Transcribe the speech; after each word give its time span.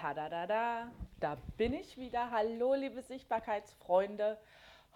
Tadadada, 0.00 0.92
da 1.18 1.36
bin 1.56 1.74
ich 1.74 1.98
wieder. 1.98 2.30
Hallo, 2.30 2.74
liebe 2.74 3.02
Sichtbarkeitsfreunde. 3.02 4.38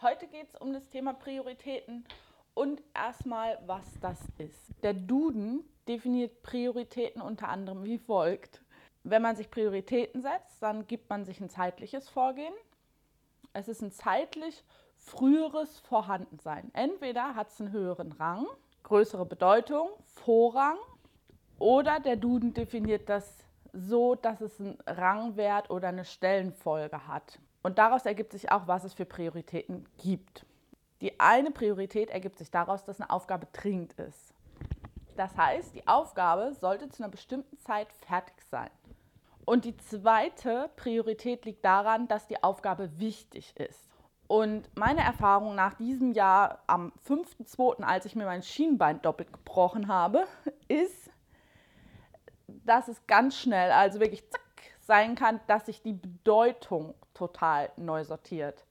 Heute 0.01 0.29
geht 0.29 0.47
es 0.49 0.55
um 0.55 0.73
das 0.73 0.89
Thema 0.91 1.13
Prioritäten 1.13 2.05
und 2.55 2.81
erstmal, 2.95 3.59
was 3.67 3.85
das 4.01 4.21
ist. 4.39 4.73
Der 4.85 4.95
Duden 4.95 5.65
definiert 5.89 6.45
Prioritäten 6.45 7.21
unter 7.21 7.49
anderem 7.49 7.83
wie 7.83 7.99
folgt. 7.99 8.63
Wenn 9.03 9.23
man 9.23 9.35
sich 9.35 9.51
Prioritäten 9.51 10.23
setzt, 10.23 10.63
dann 10.63 10.87
gibt 10.87 11.11
man 11.11 11.25
sich 11.25 11.41
ein 11.41 11.51
zeitliches 11.51 12.09
Vorgehen. 12.09 12.55
Es 13.55 13.67
ist 13.67 13.83
ein 13.83 13.91
zeitlich 13.91 14.63
früheres 14.99 15.81
Vorhandensein. 15.81 16.71
Entweder 16.75 17.35
hat 17.35 17.51
es 17.51 17.61
einen 17.61 17.73
höheren 17.73 18.13
Rang, 18.13 18.47
größere 18.85 19.27
Bedeutung, 19.27 19.89
Vorrang, 20.05 20.79
oder 21.59 21.99
der 21.99 22.15
Duden 22.15 22.55
definiert 22.55 23.09
das 23.09 23.45
so, 23.73 24.15
dass 24.15 24.41
es 24.41 24.61
einen 24.61 24.79
Rangwert 24.87 25.71
oder 25.71 25.89
eine 25.89 26.05
Stellenfolge 26.05 27.07
hat. 27.07 27.39
Und 27.63 27.79
daraus 27.79 28.07
ergibt 28.07 28.33
sich 28.33 28.51
auch, 28.51 28.67
was 28.67 28.85
es 28.85 28.95
für 28.95 29.05
Prioritäten 29.05 29.87
gibt. 29.99 30.45
Die 31.01 31.19
eine 31.19 31.51
Priorität 31.51 32.11
ergibt 32.11 32.39
sich 32.39 32.51
daraus, 32.51 32.85
dass 32.85 33.01
eine 33.01 33.11
Aufgabe 33.11 33.47
dringend 33.53 33.95
ist. 33.95 34.35
Das 35.17 35.37
heißt, 35.37 35.75
die 35.75 35.87
Aufgabe 35.87 36.55
sollte 36.55 36.89
zu 36.89 37.03
einer 37.03 37.11
bestimmten 37.11 37.59
Zeit 37.59 37.93
fertig 37.93 38.35
sein. 38.51 38.71
Und 39.45 39.65
die 39.65 39.77
zweite 39.77 40.71
Priorität 40.77 41.45
liegt 41.45 41.65
daran, 41.65 42.09
dass 42.09 42.29
die 42.29 42.43
Aufgabe 42.43 42.99
wichtig 42.99 43.55
ist. 43.57 43.89
Und 44.29 44.71
meine 44.77 45.03
Erfahrung 45.03 45.55
nach 45.55 45.75
diesem 45.75 46.13
Jahr 46.13 46.63
am 46.67 46.93
5.2., 47.07 47.83
als 47.83 48.07
ich 48.07 48.17
mir 48.17 48.25
mein 48.25 48.43
Schienbein 48.43 49.03
doppelt 49.03 49.33
gebrochen 49.33 49.89
habe, 49.89 50.27
ist, 50.69 51.11
dass 52.65 52.89
es 52.89 53.07
ganz 53.07 53.37
schnell, 53.37 53.71
also 53.71 54.01
wirklich 54.01 54.29
zack, 54.31 54.41
sein 54.81 55.15
kann, 55.15 55.41
dass 55.47 55.67
sich 55.67 55.83
die 55.83 55.93
Bedeutung 55.93 56.95
total 57.15 57.71
neu 57.77 58.05
sortiert. 58.05 58.65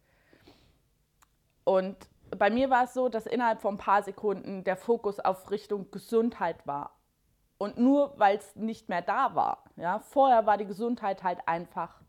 Und 1.64 1.96
bei 2.38 2.50
mir 2.50 2.70
war 2.70 2.86
es 2.86 2.94
so, 2.94 3.10
dass 3.10 3.26
innerhalb 3.26 3.62
von 3.62 3.76
ein 3.76 3.78
paar 3.78 4.04
Sekunden 4.04 4.64
der 4.64 4.78
Fokus 4.78 5.20
auf 5.20 5.52
Richtung 5.52 5.92
Gesundheit 5.92 6.66
war. 6.66 6.92
Und 7.58 7.78
nur 7.78 8.18
weil 8.18 8.38
es 8.38 8.56
nicht 8.56 8.90
mehr 8.90 9.02
da 9.02 9.36
war. 9.36 9.64
Ja, 9.76 10.00
vorher 10.00 10.46
war 10.46 10.58
die 10.58 10.66
Gesundheit 10.66 11.24
halt 11.24 11.48
einfach 11.48 12.02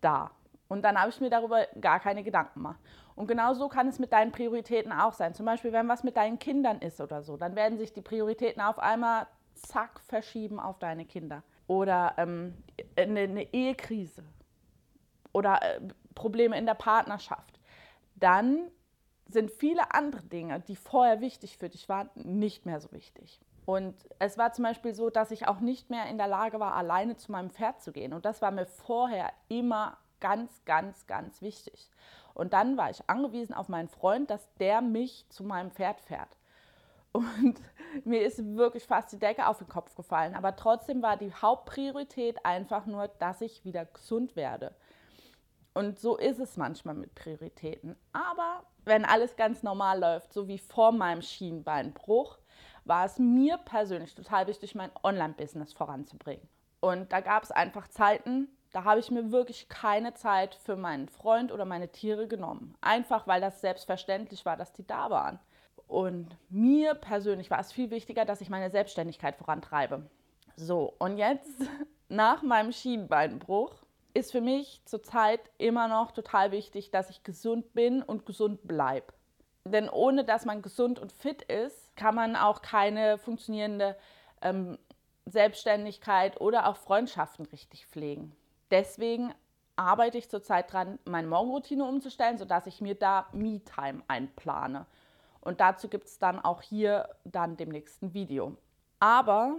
da. 0.00 0.30
Und 0.68 0.82
dann 0.82 1.00
habe 1.00 1.08
ich 1.08 1.20
mir 1.20 1.30
darüber 1.30 1.66
gar 1.80 1.98
keine 2.00 2.22
Gedanken 2.22 2.60
gemacht. 2.60 2.78
Und 3.14 3.26
genau 3.26 3.54
so 3.54 3.68
kann 3.68 3.88
es 3.88 3.98
mit 3.98 4.12
deinen 4.12 4.30
Prioritäten 4.30 4.92
auch 4.92 5.14
sein. 5.14 5.34
Zum 5.34 5.46
Beispiel, 5.46 5.72
wenn 5.72 5.88
was 5.88 6.04
mit 6.04 6.16
deinen 6.16 6.38
Kindern 6.38 6.80
ist 6.80 7.00
oder 7.00 7.22
so, 7.22 7.36
dann 7.36 7.56
werden 7.56 7.78
sich 7.78 7.92
die 7.92 8.02
Prioritäten 8.02 8.60
auf 8.60 8.78
einmal 8.78 9.26
zack 9.60 10.00
verschieben 10.00 10.60
auf 10.60 10.78
deine 10.78 11.04
Kinder. 11.04 11.42
Oder 11.66 12.14
ähm, 12.16 12.54
eine, 12.96 13.20
eine, 13.20 13.52
Ehekrise 13.52 14.24
oder 15.32 15.60
äh, 15.62 15.80
Probleme 16.14 16.56
in 16.58 16.66
der 16.66 16.74
Partnerschaft. 16.74 17.60
Dann 18.16 18.70
sind 19.26 19.50
viele 19.50 19.92
andere 19.92 20.22
Dinge, 20.22 20.60
die 20.60 20.76
vorher 20.76 21.20
wichtig 21.20 21.58
für 21.58 21.68
dich 21.68 21.88
waren, 21.88 22.08
nicht 22.14 22.64
mehr 22.64 22.80
so 22.80 22.90
wichtig. 22.92 23.40
Und 23.66 23.94
es 24.18 24.38
war 24.38 24.54
zum 24.54 24.64
Beispiel 24.64 24.94
so, 24.94 25.10
dass 25.10 25.30
ich 25.30 25.46
auch 25.46 25.60
nicht 25.60 25.90
mehr 25.90 26.06
in 26.06 26.16
der 26.16 26.26
Lage 26.26 26.58
war, 26.58 26.74
alleine 26.74 27.16
zu 27.16 27.30
meinem 27.30 27.50
Pferd 27.50 27.82
zu 27.82 27.92
gehen. 27.92 28.14
Und 28.14 28.24
das 28.24 28.40
war 28.40 28.50
mir 28.50 28.64
vorher 28.64 29.30
immer 29.48 29.98
ganz, 30.20 30.64
ganz, 30.64 31.06
ganz 31.06 31.42
wichtig. 31.42 31.90
Und 32.32 32.54
dann 32.54 32.78
war 32.78 32.88
ich 32.88 33.02
angewiesen 33.10 33.52
auf 33.52 33.68
meinen 33.68 33.88
Freund, 33.88 34.30
dass 34.30 34.48
der 34.54 34.80
mich 34.80 35.26
zu 35.28 35.44
meinem 35.44 35.70
Pferd 35.70 36.00
fährt. 36.00 36.37
Und 37.12 37.60
mir 38.04 38.22
ist 38.22 38.44
wirklich 38.56 38.84
fast 38.84 39.12
die 39.12 39.18
Decke 39.18 39.46
auf 39.46 39.58
den 39.58 39.68
Kopf 39.68 39.94
gefallen. 39.94 40.34
Aber 40.34 40.56
trotzdem 40.56 41.02
war 41.02 41.16
die 41.16 41.32
Hauptpriorität 41.32 42.44
einfach 42.44 42.86
nur, 42.86 43.08
dass 43.08 43.40
ich 43.40 43.64
wieder 43.64 43.84
gesund 43.86 44.36
werde. 44.36 44.74
Und 45.74 45.98
so 45.98 46.16
ist 46.16 46.40
es 46.40 46.56
manchmal 46.56 46.94
mit 46.94 47.14
Prioritäten. 47.14 47.96
Aber 48.12 48.64
wenn 48.84 49.04
alles 49.04 49.36
ganz 49.36 49.62
normal 49.62 50.00
läuft, 50.00 50.32
so 50.32 50.48
wie 50.48 50.58
vor 50.58 50.92
meinem 50.92 51.22
Schienbeinbruch, 51.22 52.38
war 52.84 53.04
es 53.04 53.18
mir 53.18 53.58
persönlich 53.58 54.14
total 54.14 54.46
wichtig, 54.46 54.74
mein 54.74 54.90
Online-Business 55.02 55.72
voranzubringen. 55.74 56.48
Und 56.80 57.12
da 57.12 57.20
gab 57.20 57.42
es 57.42 57.50
einfach 57.50 57.88
Zeiten, 57.88 58.48
da 58.72 58.84
habe 58.84 59.00
ich 59.00 59.10
mir 59.10 59.30
wirklich 59.30 59.68
keine 59.68 60.14
Zeit 60.14 60.54
für 60.54 60.76
meinen 60.76 61.08
Freund 61.08 61.52
oder 61.52 61.64
meine 61.64 61.90
Tiere 61.90 62.28
genommen. 62.28 62.76
Einfach 62.80 63.26
weil 63.26 63.40
das 63.40 63.60
selbstverständlich 63.60 64.44
war, 64.44 64.56
dass 64.56 64.72
die 64.72 64.86
da 64.86 65.10
waren. 65.10 65.38
Und 65.88 66.36
mir 66.50 66.94
persönlich 66.94 67.50
war 67.50 67.60
es 67.60 67.72
viel 67.72 67.90
wichtiger, 67.90 68.24
dass 68.24 68.40
ich 68.40 68.50
meine 68.50 68.70
Selbstständigkeit 68.70 69.36
vorantreibe. 69.36 70.08
So, 70.54 70.94
und 70.98 71.16
jetzt 71.16 71.62
nach 72.08 72.42
meinem 72.42 72.72
Schienbeinbruch 72.72 73.74
ist 74.14 74.32
für 74.32 74.40
mich 74.40 74.82
zurzeit 74.84 75.40
immer 75.58 75.88
noch 75.88 76.12
total 76.12 76.52
wichtig, 76.52 76.90
dass 76.90 77.10
ich 77.10 77.22
gesund 77.22 77.72
bin 77.72 78.02
und 78.02 78.26
gesund 78.26 78.66
bleibe. 78.66 79.12
Denn 79.64 79.88
ohne 79.88 80.24
dass 80.24 80.44
man 80.44 80.62
gesund 80.62 80.98
und 80.98 81.12
fit 81.12 81.42
ist, 81.42 81.94
kann 81.96 82.14
man 82.14 82.36
auch 82.36 82.62
keine 82.62 83.18
funktionierende 83.18 83.96
ähm, 84.42 84.78
Selbstständigkeit 85.26 86.40
oder 86.40 86.68
auch 86.68 86.76
Freundschaften 86.76 87.46
richtig 87.46 87.86
pflegen. 87.86 88.34
Deswegen 88.70 89.34
arbeite 89.76 90.18
ich 90.18 90.28
zurzeit 90.28 90.72
dran, 90.72 90.98
meine 91.04 91.28
Morgenroutine 91.28 91.84
umzustellen, 91.84 92.38
sodass 92.38 92.66
ich 92.66 92.80
mir 92.80 92.94
da 92.94 93.28
Me-Time 93.32 94.02
einplane. 94.08 94.86
Und 95.48 95.60
dazu 95.60 95.88
gibt 95.88 96.08
es 96.08 96.18
dann 96.18 96.38
auch 96.38 96.60
hier 96.60 97.08
dann 97.24 97.56
dem 97.56 97.70
nächsten 97.70 98.12
Video. 98.12 98.58
Aber 99.00 99.56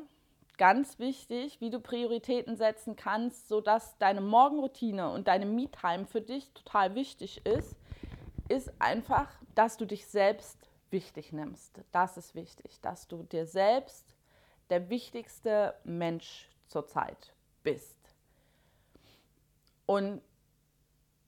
ganz 0.59 0.99
wichtig, 0.99 1.61
wie 1.61 1.71
du 1.71 1.79
Prioritäten 1.79 2.57
setzen 2.57 2.95
kannst, 2.95 3.47
sodass 3.47 3.97
deine 3.97 4.21
Morgenroutine 4.21 5.09
und 5.09 5.27
deine 5.27 5.47
Me-Time 5.47 6.05
für 6.05 6.21
dich 6.21 6.53
total 6.53 6.93
wichtig 6.93 7.43
ist, 7.43 7.75
ist 8.49 8.71
einfach, 8.77 9.31
dass 9.55 9.77
du 9.77 9.85
dich 9.85 10.05
selbst 10.05 10.69
wichtig 10.91 11.33
nimmst. 11.33 11.81
Das 11.91 12.17
ist 12.17 12.35
wichtig, 12.35 12.79
dass 12.81 13.07
du 13.07 13.23
dir 13.23 13.47
selbst 13.47 14.13
der 14.69 14.91
wichtigste 14.91 15.73
Mensch 15.85 16.51
zurzeit 16.67 17.33
bist. 17.63 17.97
Und 19.87 20.21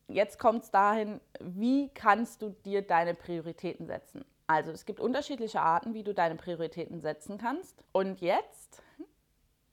jetzt 0.08 0.38
kommt 0.38 0.66
es 0.66 0.70
dahin, 0.70 1.20
wie 1.40 1.90
kannst 1.96 2.44
du 2.44 2.50
dir 2.64 2.84
deine 2.84 3.16
Prioritäten 3.16 3.88
setzen? 3.88 4.24
Also 4.52 4.72
es 4.72 4.86
gibt 4.86 5.00
unterschiedliche 5.00 5.62
Arten, 5.62 5.94
wie 5.94 6.04
du 6.04 6.14
deine 6.14 6.36
Prioritäten 6.36 7.00
setzen 7.00 7.38
kannst. 7.38 7.86
Und 7.94 8.20
jetzt 8.20 8.84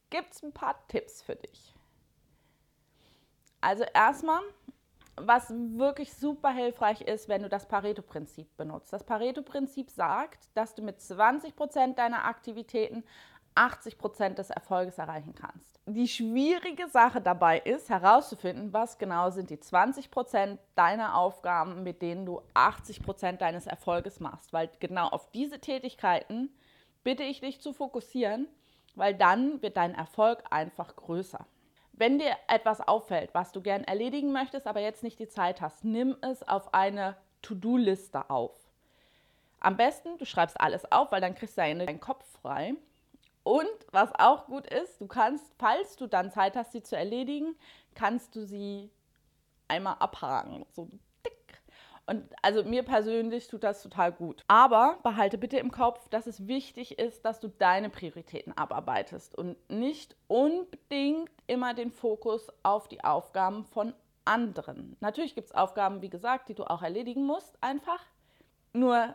gibt 0.09 0.33
es 0.33 0.43
ein 0.45 0.53
paar 0.53 0.87
Tipps 0.87 1.21
für 1.21 1.35
dich. 1.35 1.75
Also 3.61 3.83
erstmal, 3.93 4.41
was 5.17 5.51
wirklich 5.51 6.15
super 6.15 6.51
hilfreich 6.51 7.01
ist, 7.01 7.29
wenn 7.29 7.43
du 7.43 7.49
das 7.49 7.67
Pareto-Prinzip 7.67 8.57
benutzt. 8.57 8.93
Das 8.93 9.03
Pareto-Prinzip 9.03 9.91
sagt, 9.91 10.49
dass 10.55 10.77
du 10.77 10.83
mit 10.83 11.01
20% 11.01 11.95
deiner 11.95 12.25
Aktivitäten 12.25 13.03
80 13.59 13.99
Prozent 13.99 14.39
des 14.39 14.51
Erfolges 14.51 14.99
erreichen 14.99 15.35
kannst. 15.35 15.81
Die 15.87 16.07
schwierige 16.07 16.87
Sache 16.89 17.21
dabei 17.21 17.59
ist 17.59 17.91
herauszufinden, 17.91 18.73
was 18.73 18.99
genau 18.99 19.31
sind 19.31 19.51
die 19.51 19.59
20 19.59 20.13
Prozent 20.13 20.61
deiner 20.77 21.17
Aufgaben, 21.17 21.83
mit 21.83 22.01
denen 22.01 22.25
du 22.25 22.41
80 22.55 23.03
Prozent 23.03 23.41
deines 23.41 23.67
Erfolges 23.67 24.21
machst. 24.21 24.53
Weil 24.53 24.71
genau 24.79 25.09
auf 25.09 25.31
diese 25.33 25.59
Tätigkeiten 25.59 26.51
bitte 27.03 27.25
ich 27.25 27.41
dich 27.41 27.61
zu 27.61 27.73
fokussieren, 27.73 28.47
weil 28.95 29.15
dann 29.15 29.61
wird 29.61 29.77
dein 29.77 29.95
Erfolg 29.95 30.45
einfach 30.51 30.95
größer. 30.95 31.45
Wenn 31.93 32.21
dir 32.21 32.37
etwas 32.47 32.81
auffällt, 32.81 33.31
was 33.35 33.51
du 33.51 33.61
gern 33.61 33.83
erledigen 33.83 34.31
möchtest, 34.31 34.69
aber 34.69 34.81
jetzt 34.81 35.03
nicht 35.03 35.19
die 35.19 35.29
Zeit 35.29 35.61
hast, 35.61 35.85
nimm 35.85 36.17
es 36.21 36.47
auf 36.47 36.73
eine 36.75 37.17
To-Do-Liste 37.43 38.31
auf. 38.31 38.53
Am 39.59 39.77
besten, 39.77 40.17
du 40.19 40.25
schreibst 40.25 40.61
alles 40.61 40.93
auf, 40.93 41.11
weil 41.11 41.21
dann 41.21 41.35
kriegst 41.35 41.59
du 41.59 41.63
deinen 41.63 41.99
Kopf 41.99 42.25
frei. 42.41 42.75
Und 43.49 43.71
was 43.93 44.11
auch 44.19 44.45
gut 44.45 44.67
ist, 44.67 45.01
du 45.01 45.07
kannst, 45.07 45.55
falls 45.59 45.97
du 45.97 46.07
dann 46.07 46.31
Zeit 46.31 46.55
hast, 46.55 46.73
sie 46.73 46.83
zu 46.83 46.99
erledigen, 46.99 47.57
kannst 47.95 48.37
du 48.37 48.45
sie 48.45 48.91
einmal 49.69 49.97
abhaken. 50.01 50.67
So 50.69 50.91
dick. 51.25 51.63
Und 52.05 52.31
also 52.43 52.63
mir 52.63 52.83
persönlich 52.83 53.49
tut 53.49 53.65
das 53.65 53.83
total 53.83 54.13
gut. 54.13 54.45
Aber 54.49 54.99
behalte 55.03 55.39
bitte 55.39 55.57
im 55.57 55.71
Kopf, 55.71 56.11
dass 56.11 56.27
es 56.27 56.47
wichtig 56.47 56.99
ist, 56.99 57.25
dass 57.25 57.41
du 57.41 57.49
deine 57.49 57.89
Prioritäten 57.89 58.55
abarbeitest 58.55 59.35
und 59.39 59.57
nicht 59.71 60.15
unbedingt 60.27 61.31
immer 61.47 61.73
den 61.73 61.91
Fokus 61.91 62.53
auf 62.63 62.87
die 62.87 63.03
Aufgaben 63.03 63.65
von 63.65 63.95
anderen. 64.27 64.99
Natürlich 65.01 65.35
gibt 65.35 65.47
es 65.47 65.55
Aufgaben, 65.55 66.03
wie 66.03 66.11
gesagt, 66.11 66.51
die 66.51 66.55
du 66.55 66.65
auch 66.65 66.83
erledigen 66.83 67.25
musst, 67.25 67.57
einfach. 67.63 68.05
Nur 68.75 69.15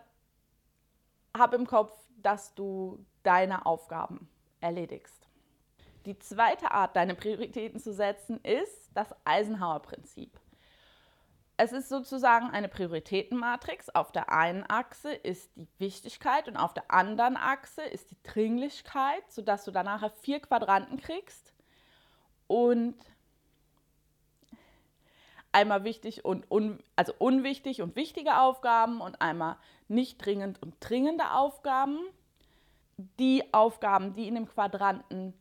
hab 1.37 1.53
im 1.53 1.67
Kopf, 1.67 1.95
dass 2.17 2.55
du 2.55 3.05
deine 3.23 3.65
Aufgaben 3.65 4.29
erledigst. 4.61 5.27
Die 6.05 6.19
zweite 6.19 6.71
Art, 6.71 6.95
deine 6.95 7.15
Prioritäten 7.15 7.79
zu 7.79 7.93
setzen, 7.93 8.39
ist 8.43 8.91
das 8.93 9.15
Eisenhower-Prinzip. 9.25 10.39
Es 11.55 11.71
ist 11.71 11.87
sozusagen 11.87 12.49
eine 12.49 12.67
Prioritätenmatrix. 12.67 13.89
Auf 13.89 14.11
der 14.11 14.31
einen 14.31 14.65
Achse 14.67 15.13
ist 15.13 15.55
die 15.55 15.67
Wichtigkeit 15.77 16.47
und 16.47 16.57
auf 16.57 16.73
der 16.73 16.91
anderen 16.91 17.37
Achse 17.37 17.83
ist 17.83 18.11
die 18.11 18.21
Dringlichkeit, 18.23 19.31
sodass 19.31 19.63
du 19.63 19.71
danach 19.71 20.11
vier 20.21 20.41
Quadranten 20.41 20.99
kriegst. 20.99 21.53
Und 22.47 22.95
einmal 25.53 25.83
wichtig 25.83 26.25
und 26.25 26.49
un, 26.51 26.79
also 26.95 27.13
unwichtig 27.17 27.81
und 27.81 27.95
wichtige 27.95 28.39
Aufgaben 28.39 28.99
und 28.99 29.21
einmal 29.21 29.57
nicht 29.87 30.23
dringend 30.25 30.61
und 30.61 30.75
dringende 30.79 31.31
Aufgaben. 31.31 31.99
Die 32.97 33.53
Aufgaben, 33.53 34.13
die 34.13 34.27
in 34.27 34.35
dem 34.35 34.47
Quadranten 34.47 35.33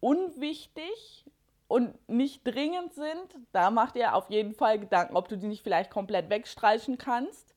unwichtig 0.00 1.26
und 1.66 1.96
nicht 2.08 2.42
dringend 2.44 2.94
sind, 2.94 3.36
da 3.52 3.70
macht 3.70 3.96
ihr 3.96 4.14
auf 4.14 4.30
jeden 4.30 4.54
Fall 4.54 4.78
Gedanken, 4.78 5.16
ob 5.16 5.28
du 5.28 5.36
die 5.36 5.46
nicht 5.46 5.62
vielleicht 5.62 5.90
komplett 5.90 6.30
wegstreichen 6.30 6.96
kannst. 6.96 7.54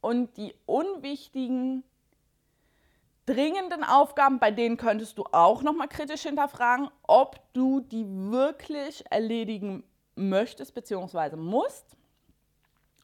Und 0.00 0.36
die 0.36 0.54
unwichtigen, 0.66 1.82
dringenden 3.26 3.82
Aufgaben, 3.82 4.38
bei 4.38 4.52
denen 4.52 4.76
könntest 4.76 5.18
du 5.18 5.24
auch 5.32 5.62
nochmal 5.62 5.88
kritisch 5.88 6.22
hinterfragen, 6.22 6.88
ob 7.02 7.40
du 7.52 7.80
die 7.80 8.06
wirklich 8.06 9.04
erledigen 9.10 9.82
möchtest 10.14 10.74
bzw. 10.74 11.36
musst. 11.36 11.96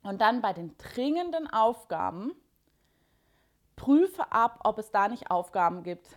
Und 0.03 0.21
dann 0.21 0.41
bei 0.41 0.53
den 0.53 0.77
dringenden 0.79 1.51
Aufgaben 1.51 2.33
prüfe 3.76 4.31
ab, 4.32 4.61
ob 4.65 4.79
es 4.79 4.91
da 4.91 5.09
nicht 5.09 5.31
Aufgaben 5.31 5.82
gibt, 5.82 6.09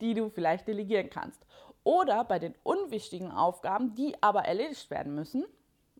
die 0.00 0.14
du 0.14 0.28
vielleicht 0.28 0.66
delegieren 0.66 1.10
kannst. 1.10 1.44
Oder 1.84 2.24
bei 2.24 2.38
den 2.38 2.54
unwichtigen 2.62 3.30
Aufgaben, 3.30 3.94
die 3.94 4.20
aber 4.22 4.44
erledigt 4.44 4.90
werden 4.90 5.14
müssen 5.14 5.44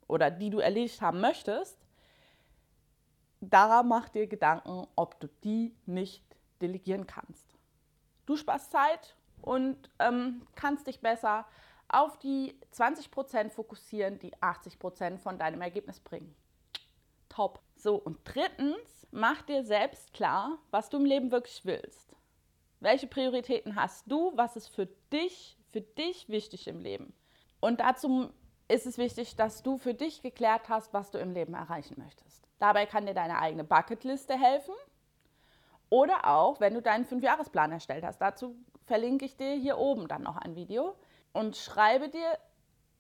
oder 0.06 0.30
die 0.30 0.50
du 0.50 0.58
erledigt 0.58 1.00
haben 1.00 1.20
möchtest, 1.20 1.78
daran 3.40 3.88
mach 3.88 4.08
dir 4.08 4.26
Gedanken, 4.26 4.86
ob 4.94 5.18
du 5.20 5.28
die 5.42 5.74
nicht 5.86 6.24
delegieren 6.60 7.06
kannst. 7.06 7.56
Du 8.26 8.36
sparst 8.36 8.70
Zeit 8.70 9.16
und 9.40 9.90
ähm, 9.98 10.42
kannst 10.54 10.86
dich 10.86 11.00
besser 11.00 11.44
auf 11.88 12.18
die 12.18 12.58
20% 12.72 13.50
fokussieren, 13.50 14.18
die 14.18 14.34
80% 14.36 15.18
von 15.18 15.38
deinem 15.38 15.60
Ergebnis 15.60 16.00
bringen. 16.00 16.34
Top. 17.28 17.60
So, 17.82 17.96
und 17.96 18.18
drittens, 18.24 19.06
mach 19.10 19.42
dir 19.42 19.64
selbst 19.64 20.12
klar, 20.12 20.58
was 20.70 20.88
du 20.88 20.98
im 20.98 21.04
Leben 21.04 21.32
wirklich 21.32 21.64
willst. 21.64 22.14
Welche 22.80 23.06
Prioritäten 23.06 23.74
hast 23.76 24.10
du? 24.10 24.32
Was 24.36 24.56
ist 24.56 24.68
für 24.68 24.86
dich 25.12 25.56
für 25.72 25.80
dich 25.80 26.28
wichtig 26.28 26.68
im 26.68 26.78
Leben. 26.78 27.12
Und 27.60 27.80
dazu 27.80 28.30
ist 28.68 28.86
es 28.86 28.98
wichtig, 28.98 29.34
dass 29.36 29.62
du 29.62 29.78
für 29.78 29.94
dich 29.94 30.22
geklärt 30.22 30.68
hast, 30.68 30.92
was 30.92 31.10
du 31.10 31.18
im 31.18 31.32
Leben 31.32 31.54
erreichen 31.54 31.96
möchtest. 31.98 32.46
Dabei 32.58 32.86
kann 32.86 33.06
dir 33.06 33.14
deine 33.14 33.38
eigene 33.38 33.64
Bucketliste 33.64 34.38
helfen 34.38 34.74
oder 35.88 36.26
auch, 36.28 36.60
wenn 36.60 36.74
du 36.74 36.82
deinen 36.82 37.04
Fünfjahresplan 37.04 37.72
erstellt 37.72 38.04
hast. 38.04 38.18
Dazu 38.18 38.54
verlinke 38.84 39.24
ich 39.24 39.36
dir 39.36 39.54
hier 39.54 39.78
oben 39.78 40.08
dann 40.08 40.22
noch 40.22 40.36
ein 40.36 40.54
Video 40.54 40.94
und 41.32 41.56
schreibe 41.56 42.08
dir 42.08 42.38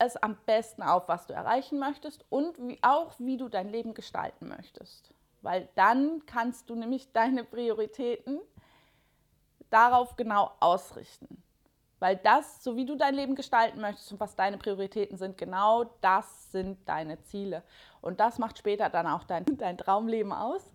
es 0.06 0.16
am 0.16 0.36
besten 0.46 0.82
auf, 0.82 1.08
was 1.08 1.26
du 1.26 1.34
erreichen 1.34 1.78
möchtest 1.78 2.24
und 2.28 2.58
wie, 2.58 2.78
auch, 2.82 3.12
wie 3.18 3.36
du 3.36 3.48
dein 3.48 3.68
Leben 3.68 3.94
gestalten 3.94 4.48
möchtest. 4.48 5.12
Weil 5.42 5.68
dann 5.74 6.24
kannst 6.26 6.70
du 6.70 6.74
nämlich 6.74 7.12
deine 7.12 7.44
Prioritäten 7.44 8.40
darauf 9.70 10.16
genau 10.16 10.52
ausrichten. 10.60 11.42
Weil 11.98 12.16
das, 12.16 12.64
so 12.64 12.76
wie 12.76 12.84
du 12.84 12.96
dein 12.96 13.14
Leben 13.14 13.36
gestalten 13.36 13.80
möchtest 13.80 14.12
und 14.12 14.20
was 14.20 14.34
deine 14.34 14.58
Prioritäten 14.58 15.16
sind, 15.16 15.38
genau 15.38 15.84
das 16.00 16.50
sind 16.50 16.88
deine 16.88 17.22
Ziele. 17.22 17.62
Und 18.00 18.18
das 18.18 18.38
macht 18.38 18.58
später 18.58 18.90
dann 18.90 19.06
auch 19.06 19.24
dein, 19.24 19.44
dein 19.58 19.78
Traumleben 19.78 20.32
aus. 20.32 20.72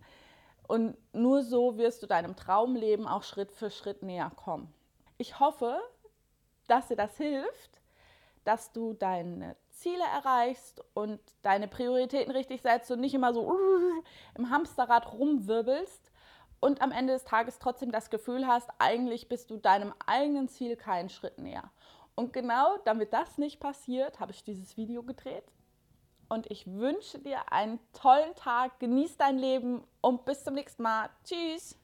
Und 0.67 0.97
nur 1.13 1.43
so 1.43 1.77
wirst 1.77 2.03
du 2.03 2.07
deinem 2.07 2.35
Traumleben 2.35 3.07
auch 3.07 3.23
Schritt 3.23 3.51
für 3.51 3.69
Schritt 3.69 4.03
näher 4.03 4.31
kommen. 4.35 4.73
Ich 5.17 5.39
hoffe, 5.39 5.79
dass 6.67 6.87
dir 6.87 6.97
das 6.97 7.15
hilft, 7.17 7.81
dass 8.47 8.71
du 8.71 8.93
deine 8.93 9.55
Ziele 9.69 10.03
erreichst 10.03 10.83
und 10.93 11.19
deine 11.41 11.67
Prioritäten 11.67 12.31
richtig 12.31 12.61
setzt 12.61 12.89
und 12.91 13.01
nicht 13.01 13.13
immer 13.13 13.33
so 13.33 13.55
im 14.35 14.49
Hamsterrad 14.49 15.13
rumwirbelst, 15.13 16.11
und 16.59 16.81
am 16.81 16.91
Ende 16.91 17.13
des 17.13 17.23
Tages 17.23 17.59
trotzdem 17.59 17.91
das 17.91 18.09
Gefühl 18.09 18.47
hast, 18.47 18.69
eigentlich 18.79 19.29
bist 19.29 19.51
du 19.51 19.57
deinem 19.57 19.93
eigenen 20.05 20.47
Ziel 20.47 20.75
keinen 20.75 21.09
Schritt 21.09 21.37
näher. 21.37 21.71
Und 22.15 22.33
genau 22.33 22.77
damit 22.85 23.13
das 23.13 23.37
nicht 23.37 23.59
passiert, 23.59 24.19
habe 24.19 24.31
ich 24.31 24.43
dieses 24.43 24.75
Video 24.75 25.03
gedreht. 25.03 25.45
Und 26.29 26.49
ich 26.51 26.67
wünsche 26.67 27.19
dir 27.19 27.51
einen 27.51 27.79
tollen 27.93 28.33
Tag, 28.35 28.79
genieß 28.79 29.17
dein 29.17 29.37
Leben 29.37 29.83
und 30.01 30.25
bis 30.25 30.43
zum 30.43 30.55
nächsten 30.55 30.83
Mal. 30.83 31.09
Tschüss! 31.23 31.77